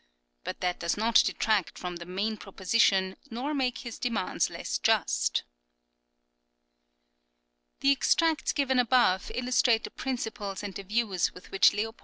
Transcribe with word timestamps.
But 0.43 0.61
this 0.61 0.77
does 0.77 0.97
not 0.97 1.21
detract 1.23 1.77
from 1.77 1.97
the 1.97 2.07
main 2.07 2.35
proposition 2.35 3.17
nor 3.29 3.53
make 3.53 3.77
his 3.85 3.99
demands 3.99 4.49
less 4.49 4.79
just. 4.79 5.43
The 7.81 7.91
extracts 7.91 8.51
given 8.51 8.79
above 8.79 9.29
illustrate 9.35 9.83
the 9.83 9.91
principles 9.91 10.63
and 10.63 10.73
the 10.73 10.81
views 10.81 11.35
with 11.35 11.51
which 11.51 11.75
L. 11.77 11.93